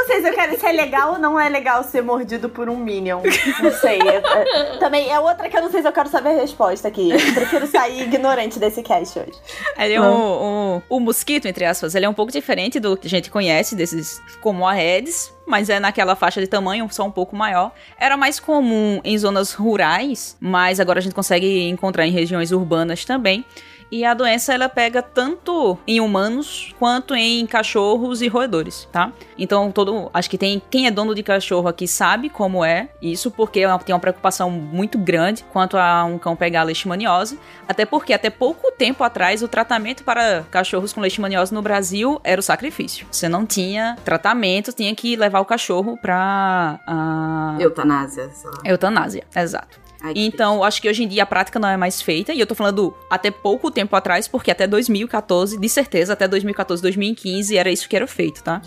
[0.09, 2.75] Sei se eu quero se é legal ou não é legal ser mordido por um
[2.77, 3.21] Minion.
[3.61, 3.99] Não sei.
[4.01, 4.15] É-
[4.73, 7.11] é- também é outra que eu não sei se eu quero saber a resposta aqui.
[7.11, 9.31] Eu prefiro sair ignorante desse cast hoje.
[9.77, 10.05] Ele é um,
[10.75, 13.75] um- O mosquito, entre aspas, ele é um pouco diferente do que a gente conhece,
[13.75, 17.71] desses como a Aedes, mas é naquela faixa de tamanho, só um pouco maior.
[17.99, 23.05] Era mais comum em zonas rurais, mas agora a gente consegue encontrar em regiões urbanas
[23.05, 23.45] também.
[23.91, 29.11] E a doença ela pega tanto em humanos quanto em cachorros e roedores, tá?
[29.37, 33.31] Então todo, acho que tem quem é dono de cachorro aqui sabe como é isso,
[33.31, 38.13] porque é tem uma preocupação muito grande quanto a um cão pegar leishmaniose, até porque
[38.13, 43.07] até pouco tempo atrás o tratamento para cachorros com leishmaniose no Brasil era o sacrifício.
[43.11, 48.69] Você não tinha tratamento, tinha que levar o cachorro pra a Eutanásia, lá.
[48.69, 49.88] eutanásia, exato.
[50.01, 52.47] Ai, Então, acho que hoje em dia a prática não é mais feita, e eu
[52.47, 57.69] tô falando até pouco tempo atrás, porque até 2014, de certeza, até 2014, 2015 era
[57.69, 58.61] isso que era feito, tá?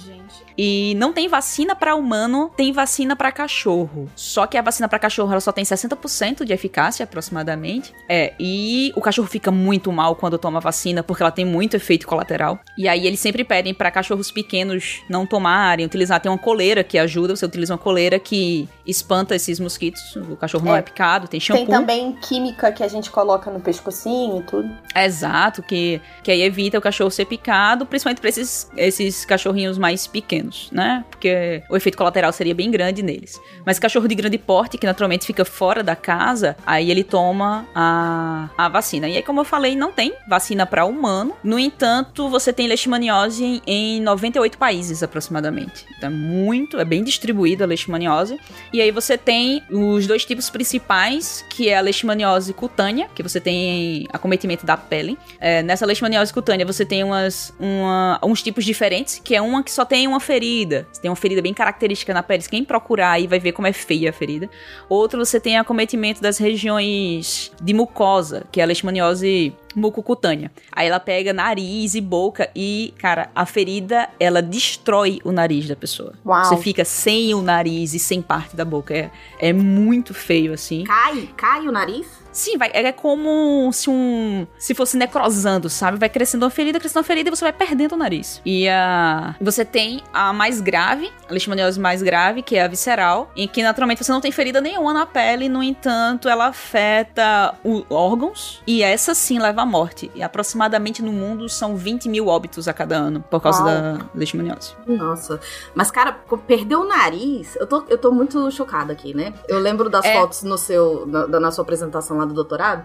[0.56, 4.08] E não tem vacina pra humano, tem vacina pra cachorro.
[4.14, 7.92] Só que a vacina pra cachorro ela só tem 60% de eficácia aproximadamente.
[8.08, 12.06] É, e o cachorro fica muito mal quando toma vacina porque ela tem muito efeito
[12.06, 12.58] colateral.
[12.76, 16.98] E aí eles sempre pedem pra cachorros pequenos não tomarem, utilizar tem uma coleira que
[16.98, 20.16] ajuda, você utiliza uma coleira que espanta esses mosquitos.
[20.16, 21.64] O cachorro não É, é picado, tem shampoo.
[21.64, 24.70] Tem também química que a gente coloca no pescocinho e tudo.
[24.94, 30.06] Exato, que, que aí evita o cachorro ser picado, principalmente pra esses, esses cachorrinhos mais
[30.06, 30.41] pequenos,
[30.72, 31.04] né?
[31.10, 33.40] Porque o efeito colateral seria bem grande neles.
[33.64, 38.48] Mas cachorro de grande porte, que naturalmente fica fora da casa, aí ele toma a,
[38.56, 39.08] a vacina.
[39.08, 41.34] E aí, como eu falei, não tem vacina para humano.
[41.42, 45.84] No entanto, você tem leishmaniose em, em 98 países aproximadamente.
[45.96, 48.38] Então é muito, é bem distribuída a leishmaniose.
[48.72, 53.40] E aí você tem os dois tipos principais, que é a leishmaniose cutânea, que você
[53.40, 55.18] tem acometimento da pele.
[55.38, 59.70] É, nessa leishmaniose cutânea você tem umas, uma- uns tipos diferentes, que é uma que
[59.70, 60.86] só tem uma ferida.
[60.90, 62.42] Você tem uma ferida bem característica na pele.
[62.48, 64.48] Quem procurar aí vai ver como é feia a ferida.
[64.88, 70.50] Outro, você tem acometimento das regiões de mucosa, que é a leishmaniose mucocutânea.
[70.70, 75.76] Aí ela pega nariz e boca e, cara, a ferida, ela destrói o nariz da
[75.76, 76.14] pessoa.
[76.24, 76.44] Uau.
[76.44, 78.94] Você fica sem o nariz e sem parte da boca.
[78.94, 80.84] É, é muito feio, assim.
[80.84, 82.21] Cai, cai o nariz?
[82.32, 84.46] Sim, vai, é como se um.
[84.58, 85.98] Se fosse necrosando, sabe?
[85.98, 88.40] Vai crescendo uma ferida, crescendo uma ferida e você vai perdendo o nariz.
[88.44, 89.34] E a.
[89.40, 93.62] Você tem a mais grave, a leishmaniose mais grave, que é a visceral, em que
[93.62, 98.82] naturalmente você não tem ferida nenhuma na pele, no entanto, ela afeta o- órgãos e
[98.82, 100.10] essa sim leva à morte.
[100.14, 103.68] E aproximadamente no mundo são 20 mil óbitos a cada ano por causa Uau.
[103.98, 104.74] da leishmaniose.
[104.86, 105.38] Nossa.
[105.74, 106.12] Mas, cara,
[106.46, 107.56] perder o nariz.
[107.56, 109.34] Eu tô, eu tô muito chocada aqui, né?
[109.48, 110.14] Eu lembro das É.
[110.14, 112.84] fotos no seu, na, da- na sua apresentação lá do doutorado.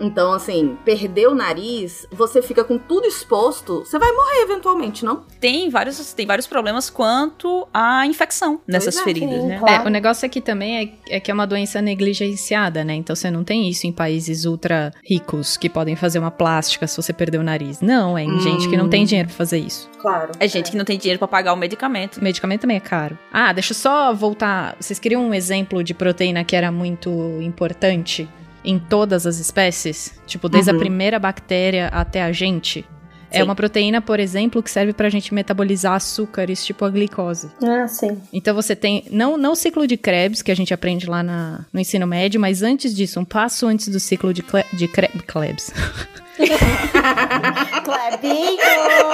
[0.00, 5.22] Então, assim, perder o nariz, você fica com tudo exposto, você vai morrer eventualmente, não?
[5.40, 9.58] Tem vários, tem vários problemas quanto à infecção nessas Pois é, feridas, sim, né?
[9.60, 9.84] claro.
[9.84, 12.94] É, o negócio aqui também é, é que é uma doença negligenciada, né?
[12.94, 16.96] Então você não tem isso em países ultra ricos que podem fazer uma plástica se
[17.00, 17.80] você perder o nariz.
[17.80, 18.40] Não, é em Hum.
[18.40, 19.88] gente que não tem dinheiro pra fazer isso.
[20.00, 20.32] Claro.
[20.40, 22.16] É gente que não tem dinheiro pra pagar o medicamento.
[22.16, 23.16] O medicamento também é caro.
[23.32, 24.76] Ah, deixa eu só voltar.
[24.80, 28.28] Vocês queriam um exemplo de proteína que era muito importante
[28.64, 30.18] em todas as espécies?
[30.26, 30.76] Tipo, desde Uhum.
[30.76, 32.84] a primeira bactéria até a gente?
[33.30, 33.42] É Sim.
[33.42, 37.50] uma proteína, por exemplo, que serve pra gente metabolizar açúcares, tipo a glicose.
[37.60, 38.16] Ah, sim.
[38.32, 41.64] Então você tem, não, não o ciclo de Krebs, que a gente aprende lá na-
[41.72, 45.72] no ensino médio, mas antes disso, um passo antes do ciclo de, de Kre- Krebs.
[47.84, 48.58] Clebinho!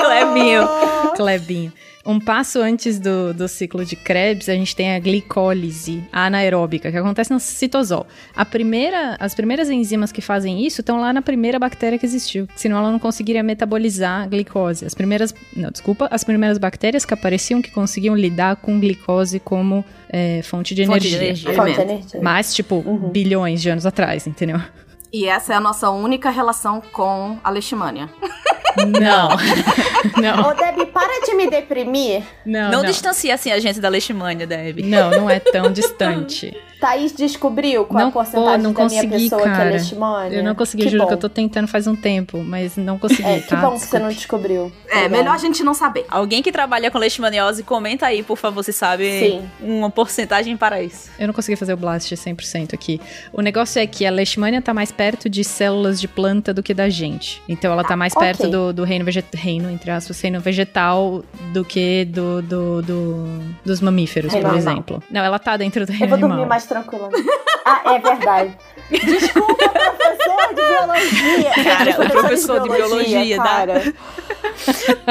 [0.05, 0.69] Clebinho.
[1.17, 1.73] Clebinho.
[2.05, 6.97] Um passo antes do, do ciclo de Krebs, a gente tem a glicólise anaeróbica, que
[6.97, 8.07] acontece no citosol.
[8.35, 12.49] A primeira, as primeiras enzimas que fazem isso estão lá na primeira bactéria que existiu,
[12.57, 14.87] senão ela não conseguiria metabolizar a glicose.
[14.87, 19.85] As primeiras, não, desculpa, as primeiras bactérias que apareciam que conseguiam lidar com glicose como
[20.09, 21.51] é, fonte de Fonte de energia.
[21.51, 21.55] energia.
[21.55, 22.21] Fonte de energia.
[22.23, 23.11] Mas, tipo, Uhum.
[23.11, 24.59] bilhões de anos atrás, entendeu?
[25.13, 28.09] E essa é a nossa única relação com a leishmania.
[28.77, 29.29] Não.
[30.21, 30.49] não.
[30.49, 32.23] Ô, Debbie, para de me deprimir.
[32.45, 32.85] Não, Não, não.
[32.85, 34.81] distancia assim a gente da leishmania, Deb.
[34.85, 36.57] Não, não é tão distante.
[36.81, 39.53] Thaís descobriu qual é Não, a porcentagem pô, não da minha consegui, pessoa que é
[39.53, 39.71] cara.
[39.71, 40.39] leishmania?
[40.39, 41.09] Eu não consegui, que juro bom.
[41.09, 43.57] que eu tô tentando faz um tempo, mas não consegui, É, que tá?
[43.57, 44.73] bom que você não descobriu.
[44.89, 46.05] É, Tá melhor a gente não saber.
[46.09, 49.43] Alguém que trabalha com leishmaniose, comenta aí, por favor, se sabe Sim.
[49.61, 51.11] uma porcentagem para isso.
[51.19, 53.01] Eu não consegui fazer o blast 100% aqui.
[53.33, 56.73] O negócio é que a leishmania tá mais perto de células de planta do que
[56.73, 57.43] da gente.
[57.49, 58.27] Então ela tá mais ok.
[58.27, 63.41] perto do, do reino vegetal, reino, entre aspas, reino vegetal do que do, do, do-
[63.65, 64.73] dos mamíferos, Reino por animal.
[64.75, 65.03] exemplo.
[65.11, 66.49] Não, ela tá dentro do Eu reino vou dormir animal.
[66.49, 67.09] mais tranquila.
[67.65, 68.59] Ah, é verdade.
[68.91, 71.53] Desculpa, professor de biologia.
[71.65, 73.43] Cara, o professor de biologia, tá?
[73.45, 73.95] cara.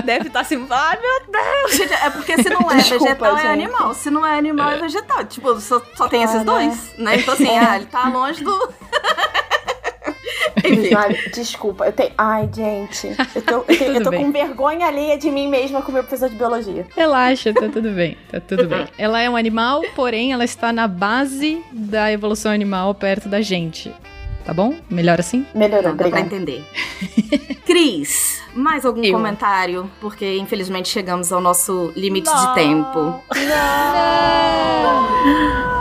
[0.04, 1.76] Deve estar assim, ai meu Deus.
[1.78, 3.46] Gente, é porque se não é Desculpa, vegetal, gente.
[3.46, 3.94] é animal.
[3.94, 5.24] Se não é animal, é, vegetal.
[5.26, 6.44] Tipo, só, só tem Ah, esses né?
[6.44, 7.16] dois, né?
[7.20, 8.52] Então, assim, ah, ele tá longe do.
[10.64, 10.94] Enfim.
[10.96, 12.12] Ai, desculpa, eu tenho.
[12.18, 13.16] Ai, gente.
[13.36, 16.04] Eu tô, eu tenho- eu tô com vergonha alheia de mim mesma com o meu
[16.04, 16.86] professor de biologia.
[16.96, 18.88] Relaxa, tá tudo bem, tá tudo bem.
[18.98, 23.94] Ela é um animal, porém ela está na base da evolução animal perto da gente.
[24.46, 24.74] Tá bom?
[24.90, 25.46] Melhor assim?
[25.54, 26.64] Melhorou, Não, dá pra entender.
[27.68, 29.14] Cris, mais algum Eu.
[29.14, 29.92] comentário?
[30.02, 33.22] Porque infelizmente chegamos ao nosso limite de tempo.
[33.36, 35.79] Não,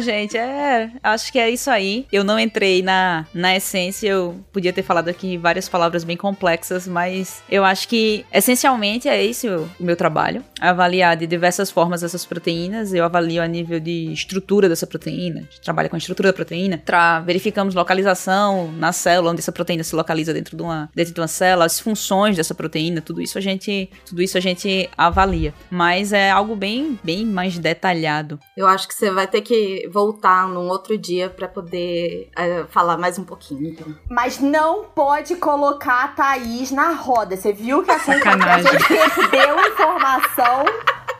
[0.00, 0.90] gente, é.
[1.02, 2.06] Acho que é isso aí.
[2.12, 6.86] Eu não entrei na, na essência, eu podia ter falado aqui várias palavras bem complexas,
[6.88, 10.44] mas eu acho que essencialmente é esse o, o meu trabalho.
[10.60, 12.92] Avaliar de diversas formas essas proteínas.
[12.92, 15.48] Eu avalio a nível de estrutura dessa proteína.
[15.62, 16.78] Trabalha com a estrutura da proteína.
[16.78, 21.20] Tra verificamos localização na célula, onde essa proteína se localiza dentro de uma, dentro de
[21.20, 25.54] uma célula, as funções dessa proteína, tudo isso a gente, tudo isso a gente avalia.
[25.70, 28.38] Mas é algo bem, bem mais detalhado.
[28.56, 29.59] Eu acho que você vai ter que
[29.90, 33.70] voltar num outro dia pra poder eh, falar mais um pouquinho.
[33.70, 33.94] Então.
[34.08, 37.36] Mas não pode colocar a Thaís na roda.
[37.36, 38.72] Você viu que a gente, a Sacanagem.
[38.72, 40.64] gente perdeu informação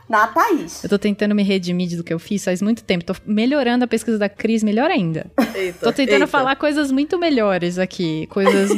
[0.09, 0.83] na Thaís.
[0.83, 3.05] Eu tô tentando me redimir do que eu fiz faz muito tempo.
[3.05, 5.31] Tô melhorando a pesquisa da Cris, melhor ainda.
[5.55, 6.27] Eita, Tô tentando eita.
[6.27, 8.27] falar coisas muito melhores aqui.
[8.27, 8.71] Coisas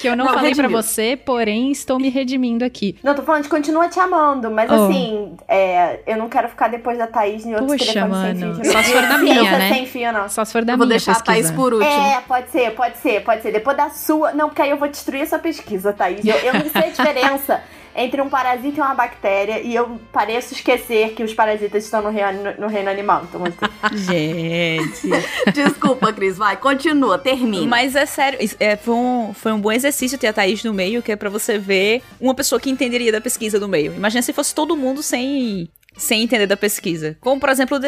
[0.00, 0.82] que eu não, Não, falei pra redimiu.
[0.82, 2.96] você, porém estou me redimindo aqui.
[3.02, 4.74] Não, tô falando de continua te amando, mas Oh.
[4.86, 8.54] assim, é, eu não quero ficar depois da Thaís em outro Poxa, telefone mano.
[8.54, 8.72] sem fio.
[8.72, 9.74] Só se for da minha, né?
[9.74, 10.28] sem fio, não.
[10.28, 11.54] Só se for da Eu vou minha deixar a Thaís pesquisa.
[11.62, 11.90] por último.
[11.92, 13.52] É, pode ser, pode ser, pode ser.
[13.52, 14.32] Depois da sua.
[14.32, 16.24] Não, porque aí eu vou destruir essa pesquisa, Thaís.
[16.24, 17.60] Eu, eu não sei a diferença
[17.94, 22.10] entre um parasita e uma bactéria e eu pareço esquecer que os parasitas estão no
[22.10, 23.26] reino, no reino animal.
[23.28, 23.70] Então, assim,
[24.10, 25.08] Gente.
[25.52, 27.66] Desculpa, Cris, vai, continua, termina.
[27.66, 31.02] Mas é sério, é, foi, um, foi um bom exercício ter a Thaís no meio,
[31.02, 33.94] que é pra você ver uma pessoa que entenderia da pesquisa do meio.
[33.94, 35.68] Imagina se fosse todo mundo sem.
[36.00, 37.16] Sem entender da pesquisa.
[37.20, 37.78] Como, por exemplo,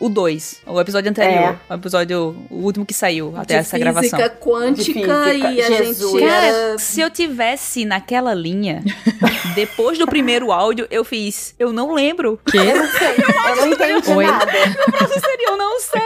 [0.00, 1.56] o 2, o, episódio anterior.
[1.68, 4.18] O episódio, o último que saiu até De essa gravação.
[4.18, 6.12] física quântica De física, e a Jesus.
[6.12, 8.82] gente Cara, se eu tivesse naquela linha,
[9.54, 11.54] depois do primeiro áudio, eu fiz.
[11.58, 12.40] Eu não lembro.
[12.52, 13.14] eu não sei,
[13.50, 14.26] eu não entendi Oi?
[14.26, 14.52] nada.
[14.52, 16.00] Isso seria, eu não sei.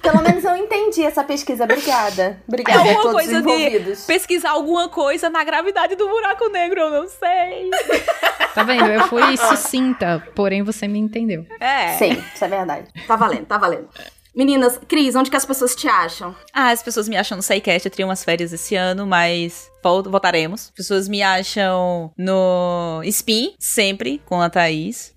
[0.00, 1.64] Pelo menos entendi essa pesquisa.
[1.64, 2.40] Obrigada.
[2.42, 4.06] É Obrigada a alguma todos coisa os de envolvidos.
[4.06, 7.70] pesquisar alguma coisa na gravidade do buraco negro, eu não sei.
[8.54, 8.84] Tá vendo?
[8.84, 11.46] Eu fui sucinta, porém você me entendeu.
[11.58, 11.94] É.
[11.94, 12.86] Sim, isso é verdade.
[13.08, 13.88] Tá valendo, tá valendo.
[14.34, 16.34] Meninas, Cris, onde que as pessoas te acham?
[16.54, 20.02] Ah, as pessoas me acham no SciCast, eu teria umas férias esse ano, mas vol-
[20.04, 20.64] voltaremos.
[20.66, 25.12] As pessoas me acham no Spin, sempre, com a Thaís.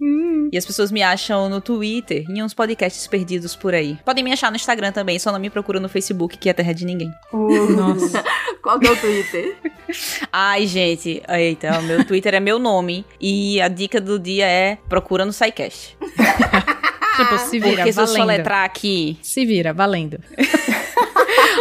[0.51, 3.97] E as pessoas me acham no Twitter, em uns podcasts perdidos por aí.
[4.05, 6.74] Podem me achar no Instagram também, só não me procura no Facebook, que é terra
[6.74, 7.11] de ninguém.
[7.32, 8.24] Nossa.
[8.61, 9.57] Qual que é o Twitter?
[10.32, 13.05] Ai, gente, eita, o meu Twitter é meu nome.
[13.20, 15.97] E a dica do dia é procura no SciCast.
[17.16, 18.22] tipo, se vira, Porque se eu valendo.
[18.22, 19.18] soletrar aqui...
[19.22, 20.20] Se vira, valendo.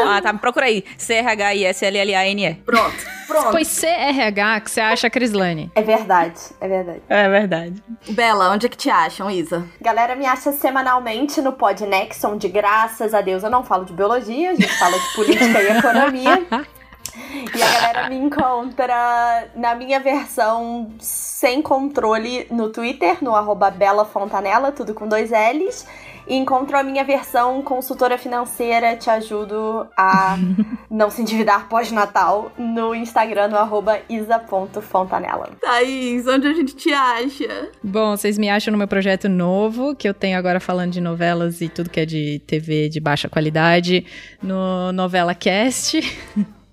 [0.07, 0.85] Ah, tá, procura aí.
[0.99, 2.55] C-H-I-S-L-L-A-N-E.
[2.67, 2.97] Pronto,
[3.29, 3.51] pronto.
[3.53, 5.71] Foi CRH que você acha, Crislane?
[5.75, 7.01] É verdade, é verdade.
[7.09, 7.83] É verdade.
[8.11, 9.65] Bela, onde é que te acham, Isa?
[9.81, 14.51] Galera me acha semanalmente no Podnext, onde graças a Deus eu não falo de biologia,
[14.51, 16.43] a gente fala de política e economia.
[17.17, 24.05] E a galera me encontra na minha versão sem controle no Twitter, no arroba Bela
[24.05, 25.87] Fontanella, tudo com dois L's.
[26.27, 30.37] E encontro a minha versão consultora financeira, te ajudo a
[30.91, 35.51] não se endividar pós-natal, no Instagram, no arroba isa.fontanella.
[35.61, 37.71] Thaís, onde a gente te acha?
[37.83, 41.61] Bom, vocês me acham no meu projeto novo, que eu tenho agora falando de novelas
[41.61, 44.07] e tudo que é de TV de baixa qualidade,
[44.43, 46.01] no Novela Cast.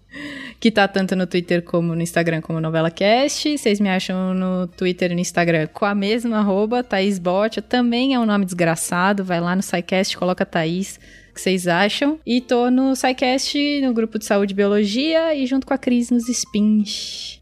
[0.59, 3.57] Que tá tanto no Twitter como no Instagram como Novela Cast.
[3.57, 7.61] Vocês me acham no Twitter e no Instagram com a mesma arroba, Thaís Bot.
[7.61, 9.23] Também é um nome desgraçado.
[9.23, 10.99] Vai lá no SciCast, coloca Thaís,
[11.31, 12.19] o que vocês acham.
[12.25, 16.11] E tô no SciCast, no grupo de saúde e biologia, e junto com a Cris
[16.11, 17.39] nos spins.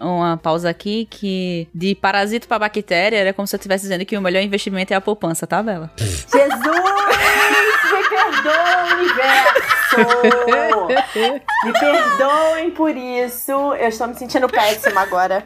[0.00, 4.16] Uma pausa aqui que de parasito pra bactéria era como se eu estivesse dizendo que
[4.16, 5.90] o melhor investimento é a poupança, tá, Bela?
[5.98, 7.25] Jesus!
[8.42, 9.96] Perdoa, universo!
[11.64, 13.52] Me perdoem por isso.
[13.52, 15.44] Eu estou me sentindo péssima agora.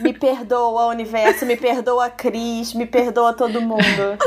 [0.00, 1.44] Me perdoa, universo.
[1.44, 2.74] Me perdoa, Cris.
[2.74, 4.18] Me perdoa todo mundo.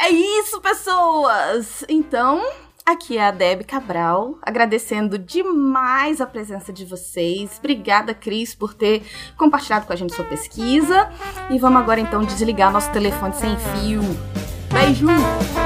[0.00, 1.82] É isso, pessoas!
[1.88, 2.46] Então,
[2.84, 7.56] aqui é a Deb Cabral, agradecendo demais a presença de vocês.
[7.58, 9.02] Obrigada, Cris, por ter
[9.38, 11.10] compartilhado com a gente sua pesquisa.
[11.50, 14.02] E vamos agora então desligar nosso telefone sem fio.
[14.86, 15.65] Beijo!